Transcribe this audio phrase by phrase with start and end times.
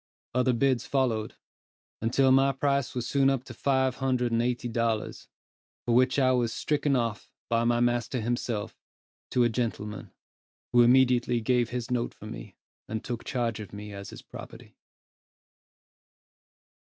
[0.33, 1.35] Other bids followed,
[2.01, 5.27] until my price was soon up to five hundred and eighty dollars,
[5.85, 8.75] for which I was stricken off, by my master himself,
[9.29, 10.11] to a gentleman,
[10.73, 12.55] who immediately gave his note for me,
[12.87, 14.73] and took charge of me as his property.